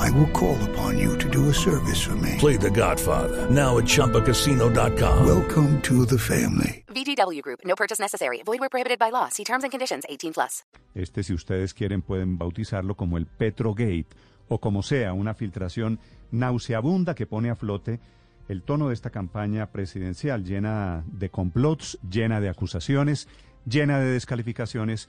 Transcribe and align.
I 0.00 0.10
will 0.10 0.30
call 0.32 0.56
upon 0.70 0.98
you 0.98 1.18
to 1.18 1.28
do 1.28 1.50
a 1.50 1.52
service 1.52 2.00
for 2.00 2.16
me. 2.16 2.36
Play 2.38 2.56
The 2.56 2.70
Godfather 2.70 3.50
now 3.50 3.76
at 3.78 3.84
ChumbaCasino.com. 3.84 5.26
Welcome 5.26 5.80
to 5.82 6.06
the 6.06 6.18
family. 6.18 6.84
VGW 6.88 7.42
Group. 7.42 7.60
No 7.64 7.74
purchase 7.76 8.00
necessary. 8.00 8.42
Void 8.42 8.60
where 8.60 8.70
prohibited 8.70 8.98
by 8.98 9.10
law. 9.10 9.28
See 9.28 9.44
terms 9.44 9.62
and 9.62 9.70
conditions. 9.70 10.04
18 10.08 10.32
plus. 10.32 10.64
Este, 10.94 11.22
si 11.22 11.34
ustedes 11.34 11.74
quieren, 11.74 12.00
pueden 12.00 12.38
bautizarlo 12.38 12.94
como 12.96 13.18
el 13.18 13.26
Petrogate 13.26 14.06
o 14.48 14.58
como 14.58 14.82
sea, 14.82 15.12
una 15.12 15.34
filtración 15.34 16.00
nauseabunda 16.32 17.14
que 17.14 17.26
pone 17.26 17.50
a 17.50 17.54
flote 17.54 18.00
el 18.48 18.62
tono 18.62 18.88
de 18.88 18.94
esta 18.94 19.10
campaña 19.10 19.70
presidencial 19.70 20.44
llena 20.44 21.04
de 21.06 21.28
complots, 21.28 21.98
llena 22.10 22.40
de 22.40 22.48
acusaciones, 22.48 23.28
llena 23.64 24.00
de 24.00 24.06
descalificaciones 24.06 25.08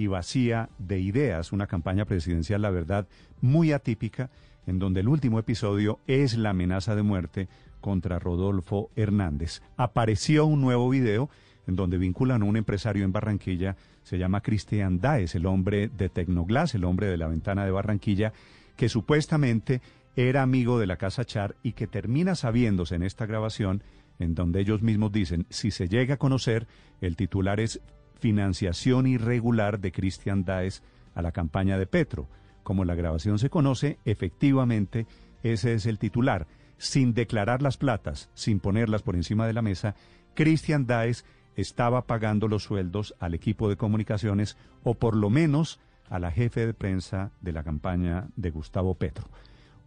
y 0.00 0.06
vacía 0.06 0.70
de 0.78 0.98
ideas. 0.98 1.52
Una 1.52 1.66
campaña 1.66 2.06
presidencial, 2.06 2.62
la 2.62 2.70
verdad, 2.70 3.06
muy 3.42 3.72
atípica, 3.72 4.30
en 4.66 4.78
donde 4.78 5.00
el 5.00 5.08
último 5.08 5.38
episodio 5.38 5.98
es 6.06 6.38
la 6.38 6.50
amenaza 6.50 6.94
de 6.94 7.02
muerte 7.02 7.48
contra 7.82 8.18
Rodolfo 8.18 8.88
Hernández. 8.96 9.60
Apareció 9.76 10.46
un 10.46 10.62
nuevo 10.62 10.88
video 10.88 11.28
en 11.66 11.76
donde 11.76 11.98
vinculan 11.98 12.40
a 12.40 12.46
un 12.46 12.56
empresario 12.56 13.04
en 13.04 13.12
Barranquilla, 13.12 13.76
se 14.02 14.16
llama 14.16 14.40
Cristian 14.40 15.00
Daes, 15.00 15.34
el 15.34 15.44
hombre 15.44 15.88
de 15.88 16.08
Tecnoglass, 16.08 16.74
el 16.74 16.84
hombre 16.84 17.08
de 17.08 17.18
la 17.18 17.28
ventana 17.28 17.66
de 17.66 17.70
Barranquilla, 17.70 18.32
que 18.76 18.88
supuestamente 18.88 19.82
era 20.16 20.40
amigo 20.40 20.78
de 20.78 20.86
la 20.86 20.96
Casa 20.96 21.26
Char 21.26 21.56
y 21.62 21.72
que 21.72 21.86
termina 21.86 22.36
sabiéndose 22.36 22.94
en 22.94 23.02
esta 23.02 23.26
grabación, 23.26 23.82
en 24.18 24.34
donde 24.34 24.60
ellos 24.60 24.80
mismos 24.80 25.12
dicen, 25.12 25.44
si 25.50 25.70
se 25.70 25.88
llega 25.88 26.14
a 26.14 26.18
conocer, 26.18 26.66
el 27.02 27.16
titular 27.16 27.60
es 27.60 27.82
financiación 28.20 29.06
irregular 29.06 29.80
de 29.80 29.92
Cristian 29.92 30.44
Daes 30.44 30.82
a 31.14 31.22
la 31.22 31.32
campaña 31.32 31.78
de 31.78 31.86
Petro. 31.86 32.28
Como 32.62 32.84
la 32.84 32.94
grabación 32.94 33.38
se 33.38 33.50
conoce, 33.50 33.98
efectivamente 34.04 35.06
ese 35.42 35.74
es 35.74 35.86
el 35.86 35.98
titular. 35.98 36.46
Sin 36.78 37.14
declarar 37.14 37.62
las 37.62 37.76
platas, 37.76 38.30
sin 38.34 38.60
ponerlas 38.60 39.02
por 39.02 39.16
encima 39.16 39.46
de 39.46 39.52
la 39.52 39.62
mesa, 39.62 39.94
Cristian 40.34 40.86
Daes 40.86 41.24
estaba 41.56 42.06
pagando 42.06 42.48
los 42.48 42.62
sueldos 42.62 43.14
al 43.18 43.34
equipo 43.34 43.68
de 43.68 43.76
comunicaciones 43.76 44.56
o 44.84 44.94
por 44.94 45.16
lo 45.16 45.30
menos 45.30 45.80
a 46.08 46.18
la 46.18 46.30
jefe 46.30 46.66
de 46.66 46.74
prensa 46.74 47.32
de 47.40 47.52
la 47.52 47.62
campaña 47.62 48.28
de 48.36 48.50
Gustavo 48.50 48.94
Petro. 48.94 49.28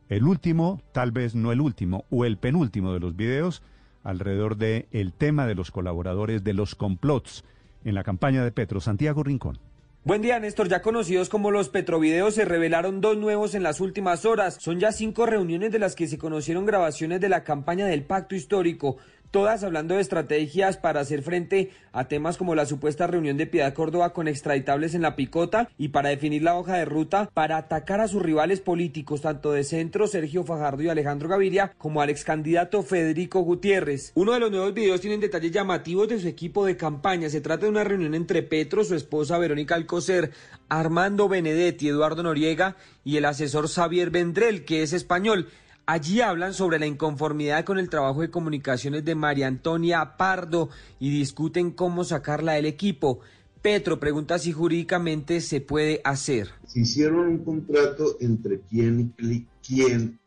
El 0.10 0.26
último, 0.26 0.82
tal 0.92 1.12
vez 1.12 1.34
no 1.34 1.52
el 1.52 1.62
último, 1.62 2.06
o 2.10 2.26
el 2.26 2.38
penúltimo 2.38 2.94
de 2.94 3.00
los 3.00 3.16
videos, 3.16 3.64
alrededor 4.04 4.58
de 4.58 4.88
el 4.92 5.14
tema 5.14 5.48
de 5.48 5.56
los 5.56 5.72
colaboradores 5.72 6.44
de 6.44 6.54
los 6.54 6.76
complots 6.76 7.44
en 7.84 7.96
la 7.96 8.04
campaña 8.04 8.44
de 8.44 8.52
Petro. 8.52 8.82
Santiago 8.82 9.24
Rincón. 9.24 9.60
Buen 10.06 10.22
día, 10.22 10.38
Néstor. 10.38 10.68
Ya 10.68 10.82
conocidos 10.82 11.30
como 11.30 11.50
los 11.50 11.70
Petrovideos, 11.70 12.36
se 12.36 12.44
revelaron 12.44 13.00
dos 13.00 13.18
nuevos 13.18 13.56
en 13.56 13.64
las 13.64 13.80
últimas 13.80 14.26
horas. 14.26 14.58
Son 14.60 14.78
ya 14.78 14.92
cinco 14.92 15.26
reuniones 15.26 15.72
de 15.72 15.80
las 15.80 15.96
que 15.96 16.08
se 16.08 16.18
conocieron 16.18 16.66
grabaciones 16.66 17.22
de 17.22 17.30
la 17.30 17.46
campaña 17.46 17.86
del 17.86 18.04
Pacto 18.04 18.36
Histórico 18.36 18.98
todas 19.34 19.64
hablando 19.64 19.96
de 19.96 20.02
estrategias 20.02 20.78
para 20.78 21.00
hacer 21.00 21.24
frente 21.24 21.72
a 21.92 22.08
temas 22.08 22.38
como 22.38 22.54
la 22.54 22.68
supuesta 22.68 23.08
reunión 23.08 23.36
de 23.36 23.48
Piedad 23.48 23.74
Córdoba 23.74 24.14
con 24.14 24.28
extraditables 24.28 24.94
en 24.94 25.02
la 25.02 25.16
picota 25.16 25.70
y 25.76 25.88
para 25.88 26.10
definir 26.10 26.44
la 26.44 26.56
hoja 26.56 26.78
de 26.78 26.86
ruta 26.86 27.32
para 27.34 27.58
atacar 27.58 28.00
a 28.00 28.08
sus 28.08 28.22
rivales 28.22 28.62
políticos, 28.62 29.22
tanto 29.22 29.52
de 29.52 29.64
centro, 29.64 30.06
Sergio 30.06 30.44
Fajardo 30.44 30.84
y 30.84 30.90
Alejandro 30.90 31.30
Gaviria, 31.30 31.74
como 31.80 32.04
al 32.04 32.12
ex 32.12 32.24
candidato 32.24 32.84
Federico 32.84 33.40
Gutiérrez. 33.40 34.12
Uno 34.14 34.34
de 34.34 34.40
los 34.40 34.52
nuevos 34.52 34.76
videos 34.76 35.02
tiene 35.02 35.18
detalles 35.18 35.52
llamativos 35.52 36.10
de 36.10 36.20
su 36.20 36.28
equipo 36.28 36.64
de 36.64 36.78
campaña. 36.78 37.28
Se 37.28 37.42
trata 37.42 37.66
de 37.66 37.72
una 37.72 37.84
reunión 37.84 38.14
entre 38.14 38.44
Petro, 38.44 38.84
su 38.84 38.94
esposa 38.94 39.40
Verónica 39.40 39.74
Alcocer, 39.74 40.30
Armando 40.70 41.28
Benedetti, 41.28 41.88
Eduardo 41.88 42.22
Noriega 42.22 42.78
y 43.04 43.18
el 43.18 43.26
asesor 43.26 43.68
Xavier 43.68 44.12
Vendrell, 44.12 44.64
que 44.64 44.84
es 44.84 44.94
español. 44.94 45.48
Allí 45.86 46.22
hablan 46.22 46.54
sobre 46.54 46.80
la 46.80 46.86
inconformidad 46.86 47.66
con 47.66 47.78
el 47.78 47.90
trabajo 47.90 48.22
de 48.22 48.30
comunicaciones 48.30 49.04
de 49.04 49.16
María 49.16 49.48
Antonia 49.48 50.16
Pardo 50.16 50.70
y 50.98 51.10
discuten 51.10 51.72
cómo 51.72 52.06
sacarla 52.06 52.54
del 52.54 52.66
equipo. 52.66 53.20
Petro 53.62 54.00
pregunta 54.00 54.40
si 54.40 54.54
jurídicamente 54.54 55.42
se 55.42 55.60
puede 55.60 56.00
hacer. 56.06 56.50
Se 56.68 56.82
hicieron 56.82 57.28
un 57.28 57.44
contrato 57.44 58.16
entre 58.22 58.62
quién 58.62 59.14
y 59.20 59.46
quién 59.66 60.20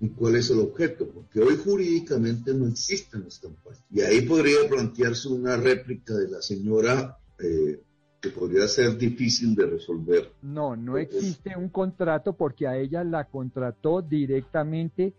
y 0.00 0.08
cuál 0.08 0.36
es 0.36 0.50
el 0.50 0.58
objeto, 0.58 1.08
porque 1.08 1.40
hoy 1.40 1.56
jurídicamente 1.56 2.52
no 2.52 2.66
existen 2.66 3.24
las 3.24 3.38
campañas. 3.38 3.82
Y 3.92 4.00
ahí 4.00 4.22
podría 4.22 4.68
plantearse 4.68 5.28
una 5.28 5.56
réplica 5.56 6.14
de 6.14 6.28
la 6.28 6.42
señora 6.42 7.18
eh, 7.38 7.80
que 8.26 8.38
podría 8.38 8.66
ser 8.66 8.96
difícil 8.98 9.54
de 9.54 9.66
resolver. 9.66 10.32
No, 10.42 10.74
no 10.74 10.98
existe 10.98 11.56
un 11.56 11.68
contrato 11.68 12.32
porque 12.32 12.66
a 12.66 12.76
ella 12.76 13.04
la 13.04 13.24
contrató 13.24 14.02
directamente 14.02 15.14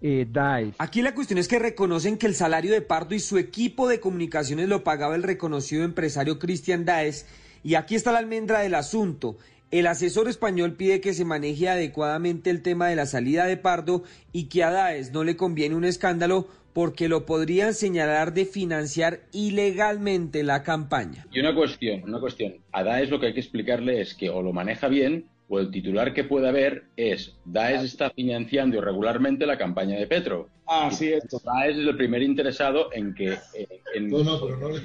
eh, 0.00 0.26
DAES. 0.30 0.74
Aquí 0.78 1.02
la 1.02 1.14
cuestión 1.14 1.38
es 1.38 1.48
que 1.48 1.58
reconocen 1.58 2.16
que 2.16 2.26
el 2.26 2.34
salario 2.34 2.72
de 2.72 2.80
Pardo 2.80 3.14
y 3.14 3.20
su 3.20 3.38
equipo 3.38 3.88
de 3.88 4.00
comunicaciones 4.00 4.68
lo 4.68 4.84
pagaba 4.84 5.16
el 5.16 5.22
reconocido 5.22 5.84
empresario 5.84 6.38
Cristian 6.38 6.84
Daes. 6.84 7.26
Y 7.62 7.74
aquí 7.74 7.94
está 7.94 8.12
la 8.12 8.18
almendra 8.18 8.60
del 8.60 8.74
asunto. 8.74 9.36
El 9.70 9.86
asesor 9.86 10.28
español 10.28 10.74
pide 10.74 11.00
que 11.00 11.12
se 11.12 11.24
maneje 11.24 11.68
adecuadamente 11.68 12.50
el 12.50 12.62
tema 12.62 12.88
de 12.88 12.96
la 12.96 13.06
salida 13.06 13.46
de 13.46 13.56
Pardo 13.56 14.04
y 14.32 14.44
que 14.44 14.62
a 14.62 14.70
Daes 14.70 15.12
no 15.12 15.24
le 15.24 15.36
conviene 15.36 15.74
un 15.74 15.84
escándalo 15.84 16.46
porque 16.76 17.08
lo 17.08 17.24
podrían 17.24 17.72
señalar 17.72 18.34
de 18.34 18.44
financiar 18.44 19.20
ilegalmente 19.32 20.42
la 20.42 20.62
campaña. 20.62 21.24
Y 21.32 21.40
una 21.40 21.54
cuestión, 21.54 22.02
una 22.04 22.20
cuestión. 22.20 22.56
A 22.70 22.84
Daes 22.84 23.08
lo 23.08 23.18
que 23.18 23.28
hay 23.28 23.32
que 23.32 23.40
explicarle 23.40 24.02
es 24.02 24.12
que 24.12 24.28
o 24.28 24.42
lo 24.42 24.52
maneja 24.52 24.86
bien 24.88 25.24
o 25.48 25.58
el 25.58 25.70
titular 25.70 26.12
que 26.12 26.24
puede 26.24 26.48
haber 26.48 26.84
es 26.94 27.34
Daes 27.46 27.82
está 27.82 28.10
financiando 28.10 28.76
irregularmente 28.76 29.46
la 29.46 29.56
campaña 29.56 29.96
de 29.96 30.06
Petro. 30.06 30.50
Así 30.66 31.14
es. 31.14 31.24
Daes 31.42 31.78
es 31.78 31.86
el 31.86 31.96
primer 31.96 32.20
interesado 32.20 32.92
en 32.92 33.14
que... 33.14 33.38
Eh, 33.54 33.80
en, 33.94 34.10
no, 34.10 34.22
no, 34.22 34.38
pero 34.38 34.58
no 34.58 34.68
le... 34.68 34.82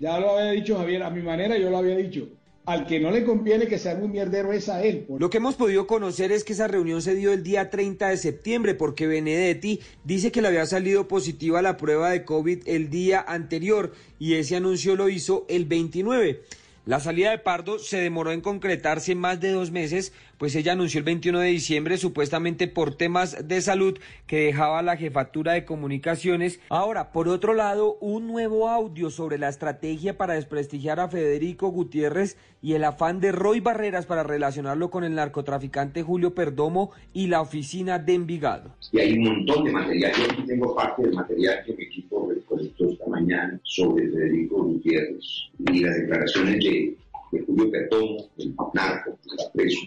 Ya 0.00 0.18
lo 0.18 0.38
había 0.38 0.52
dicho 0.52 0.78
Javier, 0.78 1.02
a 1.02 1.10
mi 1.10 1.20
manera 1.20 1.58
yo 1.58 1.68
lo 1.68 1.76
había 1.76 1.96
dicho 1.96 2.26
al 2.66 2.86
que 2.86 3.00
no 3.00 3.10
le 3.10 3.24
conviene 3.24 3.66
que 3.66 3.78
sea 3.78 3.94
muy 3.94 4.08
mierdero 4.08 4.52
es 4.52 4.68
a 4.68 4.82
él. 4.82 5.06
Lo 5.18 5.30
que 5.30 5.38
hemos 5.38 5.54
podido 5.54 5.86
conocer 5.86 6.30
es 6.30 6.44
que 6.44 6.52
esa 6.52 6.68
reunión 6.68 7.02
se 7.02 7.14
dio 7.14 7.32
el 7.32 7.42
día 7.42 7.70
30 7.70 8.08
de 8.08 8.16
septiembre 8.16 8.74
porque 8.74 9.06
Benedetti 9.06 9.80
dice 10.04 10.30
que 10.30 10.42
le 10.42 10.48
había 10.48 10.66
salido 10.66 11.08
positiva 11.08 11.62
la 11.62 11.76
prueba 11.76 12.10
de 12.10 12.24
COVID 12.24 12.62
el 12.66 12.90
día 12.90 13.24
anterior 13.26 13.92
y 14.18 14.34
ese 14.34 14.56
anuncio 14.56 14.94
lo 14.94 15.08
hizo 15.08 15.46
el 15.48 15.64
29. 15.64 16.42
La 16.86 16.98
salida 16.98 17.30
de 17.30 17.38
Pardo 17.38 17.78
se 17.78 17.98
demoró 17.98 18.32
en 18.32 18.40
concretarse 18.40 19.14
más 19.14 19.38
de 19.38 19.50
dos 19.50 19.70
meses, 19.70 20.14
pues 20.38 20.56
ella 20.56 20.72
anunció 20.72 20.96
el 20.96 21.04
21 21.04 21.40
de 21.40 21.48
diciembre 21.48 21.98
supuestamente 21.98 22.68
por 22.68 22.94
temas 22.94 23.46
de 23.46 23.60
salud 23.60 23.98
que 24.26 24.46
dejaba 24.46 24.80
la 24.80 24.96
jefatura 24.96 25.52
de 25.52 25.66
comunicaciones. 25.66 26.58
Ahora, 26.70 27.12
por 27.12 27.28
otro 27.28 27.52
lado, 27.52 27.98
un 28.00 28.26
nuevo 28.26 28.66
audio 28.66 29.10
sobre 29.10 29.36
la 29.36 29.50
estrategia 29.50 30.16
para 30.16 30.34
desprestigiar 30.34 31.00
a 31.00 31.08
Federico 31.08 31.68
Gutiérrez 31.68 32.38
y 32.62 32.72
el 32.72 32.84
afán 32.84 33.20
de 33.20 33.32
Roy 33.32 33.60
Barreras 33.60 34.06
para 34.06 34.22
relacionarlo 34.22 34.90
con 34.90 35.04
el 35.04 35.14
narcotraficante 35.14 36.02
Julio 36.02 36.34
Perdomo 36.34 36.92
y 37.12 37.26
la 37.26 37.42
oficina 37.42 37.98
de 37.98 38.14
Envigado. 38.14 38.74
Y 38.90 39.00
hay 39.00 39.18
un 39.18 39.24
montón 39.24 39.64
de 39.64 39.72
material. 39.72 40.12
Yo 40.16 40.24
aquí 40.32 40.46
tengo 40.46 40.74
parte 40.74 41.02
del 41.02 41.12
material 41.12 41.62
que 41.66 41.74
mi 41.74 41.84
equipo 41.84 42.29
esta 42.60 43.06
mañana 43.08 43.60
sobre 43.64 44.08
Federico 44.08 44.62
Gutiérrez 44.62 45.24
y 45.58 45.80
las 45.80 45.96
declaraciones 45.96 46.64
de, 46.64 46.96
de 47.32 47.44
Julio 47.44 47.70
Perdomo, 47.70 48.28
el 48.38 48.54
narco, 48.74 49.18
que 49.22 49.36
está 49.36 49.52
preso 49.52 49.80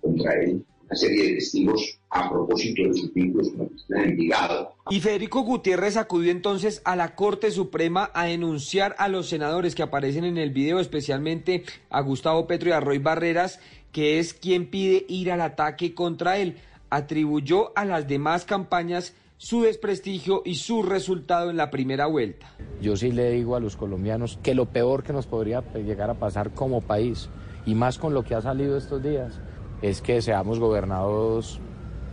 contra 0.00 0.34
él, 0.42 0.64
una 0.84 0.96
serie 0.96 1.24
de 1.24 1.34
testigos 1.34 2.00
a 2.10 2.28
propósito 2.28 2.82
de 2.82 2.94
sus 2.94 3.12
vínculos 3.14 3.50
con 3.50 3.70
la 3.88 4.00
de 4.00 4.08
Envigado. 4.08 4.74
Y 4.90 5.00
Federico 5.00 5.42
Gutiérrez 5.42 5.96
acudió 5.96 6.32
entonces 6.32 6.82
a 6.84 6.96
la 6.96 7.14
Corte 7.14 7.50
Suprema 7.50 8.10
a 8.14 8.26
denunciar 8.26 8.96
a 8.98 9.08
los 9.08 9.28
senadores 9.28 9.74
que 9.74 9.82
aparecen 9.82 10.24
en 10.24 10.36
el 10.36 10.50
video, 10.50 10.80
especialmente 10.80 11.64
a 11.90 12.00
Gustavo 12.00 12.46
Petro 12.46 12.70
y 12.70 12.72
a 12.72 12.80
Roy 12.80 12.98
Barreras, 12.98 13.60
que 13.92 14.18
es 14.18 14.34
quien 14.34 14.66
pide 14.66 15.04
ir 15.08 15.30
al 15.30 15.40
ataque 15.40 15.94
contra 15.94 16.38
él. 16.38 16.56
Atribuyó 16.90 17.72
a 17.76 17.84
las 17.84 18.08
demás 18.08 18.44
campañas 18.44 19.14
su 19.40 19.62
desprestigio 19.62 20.42
y 20.44 20.56
su 20.56 20.82
resultado 20.82 21.48
en 21.48 21.56
la 21.56 21.70
primera 21.70 22.04
vuelta. 22.04 22.54
Yo 22.82 22.94
sí 22.94 23.10
le 23.10 23.30
digo 23.30 23.56
a 23.56 23.60
los 23.60 23.74
colombianos 23.74 24.38
que 24.42 24.54
lo 24.54 24.66
peor 24.66 25.02
que 25.02 25.14
nos 25.14 25.26
podría 25.26 25.64
llegar 25.72 26.10
a 26.10 26.18
pasar 26.18 26.50
como 26.50 26.82
país, 26.82 27.30
y 27.64 27.74
más 27.74 27.96
con 27.96 28.12
lo 28.12 28.22
que 28.22 28.34
ha 28.34 28.42
salido 28.42 28.76
estos 28.76 29.02
días, 29.02 29.40
es 29.80 30.02
que 30.02 30.20
seamos 30.20 30.58
gobernados 30.58 31.58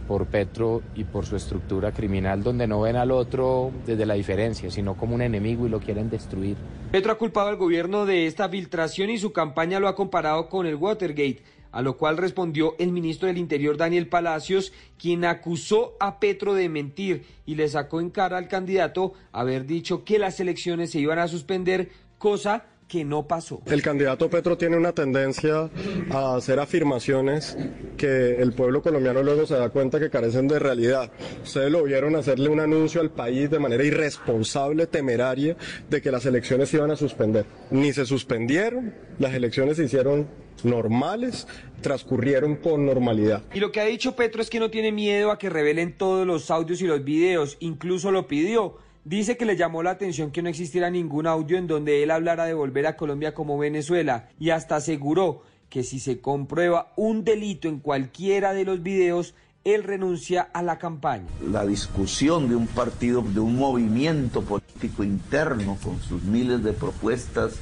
por 0.08 0.28
Petro 0.28 0.82
y 0.96 1.04
por 1.04 1.26
su 1.26 1.36
estructura 1.36 1.92
criminal, 1.92 2.44
donde 2.44 2.66
no 2.66 2.80
ven 2.80 2.96
al 2.96 3.12
otro 3.12 3.74
desde 3.86 4.06
la 4.06 4.14
diferencia, 4.14 4.72
sino 4.72 4.96
como 4.96 5.14
un 5.14 5.22
enemigo 5.22 5.68
y 5.68 5.70
lo 5.70 5.82
quieren 5.82 6.10
destruir. 6.10 6.56
Petro 6.94 7.12
ha 7.12 7.18
culpado 7.18 7.50
al 7.50 7.58
gobierno 7.58 8.06
de 8.06 8.26
esta 8.26 8.48
filtración 8.48 9.10
y 9.10 9.18
su 9.18 9.34
campaña 9.34 9.82
lo 9.82 9.90
ha 9.90 9.96
comparado 9.96 10.48
con 10.48 10.66
el 10.66 10.76
Watergate, 10.76 11.44
a 11.72 11.82
lo 11.82 11.98
cual 11.98 12.18
respondió 12.18 12.76
el 12.80 12.92
ministro 12.92 13.28
del 13.28 13.38
Interior 13.38 13.78
Daniel 13.78 14.08
Palacios, 14.08 14.74
quien 14.98 15.26
acusó 15.26 15.96
a 16.00 16.20
Petro 16.20 16.54
de 16.54 16.70
mentir 16.70 17.26
y 17.46 17.56
le 17.56 17.68
sacó 17.68 18.02
en 18.02 18.10
cara 18.10 18.38
al 18.38 18.48
candidato 18.48 19.14
haber 19.32 19.66
dicho 19.66 20.04
que 20.04 20.20
las 20.20 20.40
elecciones 20.40 20.92
se 20.92 21.00
iban 21.00 21.20
a 21.20 21.28
suspender, 21.28 21.90
cosa 22.18 22.66
que 22.88 23.04
no 23.04 23.28
pasó. 23.28 23.62
El 23.66 23.82
candidato 23.82 24.30
Petro 24.30 24.58
tiene 24.58 24.78
una 24.78 24.94
tendencia 24.94 25.70
a 26.12 26.36
hacer 26.36 26.60
afirmaciones 26.60 27.58
que 27.98 28.36
el 28.42 28.54
pueblo 28.54 28.82
colombiano 28.82 29.22
luego 29.24 29.46
se 29.46 29.56
da 29.56 29.70
cuenta 29.70 30.00
que 30.00 30.10
carecen 30.10 30.48
de 30.48 30.60
realidad. 30.60 31.12
Ustedes 31.44 31.72
lo 31.72 31.84
vieron 31.84 32.16
hacerle 32.16 32.50
un 32.50 32.60
anuncio 32.60 33.02
al 33.02 33.12
país 33.12 33.50
de 33.50 33.60
manera 33.60 33.84
irresponsable, 33.84 34.88
temeraria, 34.88 35.58
de 35.90 36.02
que 36.02 36.12
las 36.12 36.26
elecciones 36.26 36.70
se 36.70 36.78
iban 36.78 36.92
a 36.92 36.96
suspender. 36.96 37.46
Ni 37.72 37.92
se 37.92 38.06
suspendieron, 38.06 38.94
las 39.20 39.34
elecciones 39.34 39.78
se 39.78 39.86
hicieron 39.86 40.28
normales, 40.64 41.48
transcurrieron 41.82 42.56
con 42.56 42.86
normalidad. 42.86 43.44
Y 43.54 43.60
lo 43.60 43.72
que 43.72 43.82
ha 43.82 43.86
dicho 43.86 44.16
Petro 44.16 44.42
es 44.42 44.50
que 44.50 44.60
no 44.60 44.72
tiene 44.72 44.92
miedo 44.92 45.32
a 45.32 45.38
que 45.38 45.50
revelen 45.50 45.98
todos 45.98 46.26
los 46.26 46.50
audios 46.50 46.82
y 46.82 46.88
los 46.88 47.04
videos, 47.04 47.58
incluso 47.60 48.12
lo 48.12 48.28
pidió 48.28 48.78
Dice 49.08 49.38
que 49.38 49.46
le 49.46 49.56
llamó 49.56 49.84
la 49.84 49.92
atención 49.92 50.32
que 50.32 50.42
no 50.42 50.50
existiera 50.50 50.90
ningún 50.90 51.28
audio 51.28 51.58
en 51.58 51.66
donde 51.66 52.04
él 52.04 52.12
hablara 52.12 52.44
de 52.44 52.54
volver 52.54 52.86
a 52.88 52.98
Colombia 52.98 53.34
como 53.34 53.58
Venezuela 53.58 54.28
y 54.38 54.50
hasta 54.50 54.76
aseguró 54.76 55.44
que 55.70 55.84
si 55.84 56.02
se 56.02 56.20
comprueba 56.20 56.92
un 56.98 57.24
delito 57.24 57.70
en 57.70 57.80
cualquiera 57.80 58.52
de 58.52 58.66
los 58.66 58.84
videos, 58.84 59.34
él 59.64 59.86
renuncia 59.86 60.42
a 60.42 60.62
la 60.62 60.78
campaña. 60.78 61.24
La 61.50 61.66
discusión 61.66 62.50
de 62.50 62.58
un 62.58 62.68
partido, 62.68 63.22
de 63.22 63.40
un 63.40 63.56
movimiento 63.56 64.42
político 64.42 65.06
interno 65.06 65.78
con 65.82 66.02
sus 66.02 66.24
miles 66.24 66.62
de 66.62 66.74
propuestas 66.74 67.54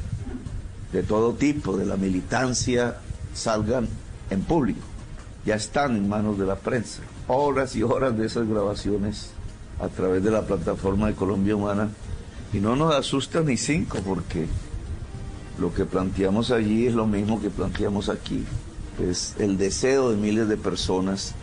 de 0.92 1.04
todo 1.04 1.36
tipo, 1.36 1.78
de 1.78 1.86
la 1.86 1.96
militancia, 1.96 2.98
salgan 3.36 3.88
en 4.32 4.42
público. 4.42 4.82
Ya 5.46 5.54
están 5.54 5.96
en 5.96 6.10
manos 6.10 6.40
de 6.40 6.48
la 6.48 6.56
prensa. 6.56 7.04
Horas 7.28 7.76
y 7.76 7.84
horas 7.84 8.18
de 8.18 8.26
esas 8.26 8.48
grabaciones 8.48 9.36
a 9.80 9.88
través 9.90 10.24
de 10.24 10.32
la 10.32 10.44
plataforma 10.44 11.08
de 11.08 11.14
Colombia 11.14 11.56
Humana 11.56 11.90
y 12.54 12.60
no 12.60 12.76
nos 12.76 12.94
asusta 12.94 13.42
ni 13.42 13.58
cinco 13.58 14.00
porque 14.06 14.48
lo 15.60 15.74
que 15.74 15.86
planteamos 15.86 16.52
allí 16.52 16.88
es 16.88 16.94
lo 16.94 17.08
mismo 17.08 17.42
que 17.42 17.50
planteamos 17.50 18.10
aquí. 18.10 18.44
Es 19.02 19.36
el 19.40 19.58
deseo 19.58 20.12
de 20.12 20.18
miles 20.18 20.48
de 20.48 20.58
personas 20.58 21.36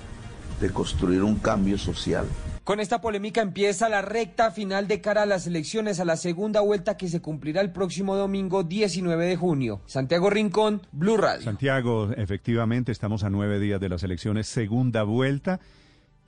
de 0.60 0.70
construir 0.70 1.22
un 1.22 1.36
cambio 1.36 1.76
social. 1.76 2.26
Con 2.64 2.78
esta 2.78 3.00
polémica 3.00 3.42
empieza 3.42 3.88
la 3.88 4.02
recta 4.02 4.52
final 4.52 4.86
de 4.86 5.00
cara 5.00 5.22
a 5.22 5.26
las 5.26 5.48
elecciones 5.48 5.98
a 5.98 6.04
la 6.04 6.16
segunda 6.16 6.60
vuelta 6.60 6.96
que 6.96 7.08
se 7.08 7.20
cumplirá 7.20 7.60
el 7.60 7.72
próximo 7.72 8.14
domingo 8.14 8.62
19 8.62 9.26
de 9.26 9.36
junio. 9.36 9.80
Santiago 9.86 10.30
Rincón, 10.30 10.80
Blue 10.92 11.16
Radio. 11.16 11.42
Santiago, 11.42 12.10
efectivamente 12.16 12.92
estamos 12.92 13.24
a 13.24 13.30
nueve 13.30 13.58
días 13.58 13.80
de 13.80 13.88
las 13.88 14.04
elecciones, 14.04 14.46
segunda 14.46 15.02
vuelta. 15.02 15.58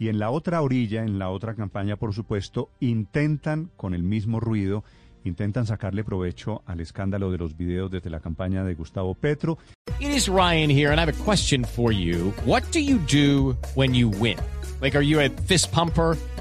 Y 0.04 0.10
en 0.10 0.18
la 0.18 0.30
otra 0.30 0.60
orilla, 0.60 1.02
en 1.02 1.18
la 1.18 1.30
otra 1.30 1.54
campaña, 1.54 1.96
por 1.96 2.12
supuesto, 2.12 2.68
intentan, 2.78 3.70
con 3.74 3.94
el 3.94 4.02
mismo 4.02 4.38
ruido, 4.38 4.84
intentan 5.24 5.64
sacarle 5.64 6.04
provecho 6.04 6.60
al 6.66 6.80
escándalo 6.80 7.30
de 7.30 7.38
los 7.38 7.56
videos 7.56 7.90
desde 7.90 8.10
la 8.10 8.20
campaña 8.20 8.64
de 8.64 8.74
Gustavo 8.74 9.14
Petro. 9.14 9.56
It 10.00 10.10
is 10.10 10.28
Ryan 10.28 10.68
here, 10.68 10.92
and 10.92 11.00
I 11.00 11.06
have 11.06 11.08
a 11.08 11.24
question 11.24 11.64
for 11.64 11.90
you. 11.90 12.34
What 12.44 12.64
do 12.70 12.80
you 12.80 12.98
do 13.10 13.56
when 13.74 13.94
you 13.94 14.10
win? 14.10 14.36
Like, 14.82 14.94
are 14.94 15.02
you 15.02 15.20
a 15.20 15.30
fist 15.30 15.72
pumper? 15.72 16.18